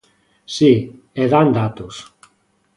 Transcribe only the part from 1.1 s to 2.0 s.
e dan datos.